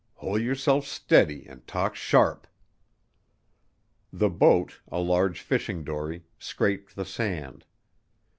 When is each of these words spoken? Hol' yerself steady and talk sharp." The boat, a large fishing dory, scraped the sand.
Hol' 0.15 0.39
yerself 0.39 0.87
steady 0.87 1.45
and 1.45 1.67
talk 1.67 1.95
sharp." 1.95 2.47
The 4.11 4.31
boat, 4.31 4.79
a 4.87 4.97
large 4.97 5.41
fishing 5.41 5.83
dory, 5.83 6.23
scraped 6.39 6.95
the 6.95 7.05
sand. 7.05 7.65